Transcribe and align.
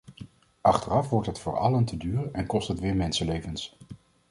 Achteraf 0.61 1.09
wordt 1.09 1.27
het 1.27 1.39
voor 1.39 1.57
allen 1.57 1.85
te 1.85 1.97
duur 1.97 2.31
en 2.31 2.45
kost 2.45 2.67
het 2.67 2.79
weer 2.79 2.95
mensenlevens. 2.95 3.77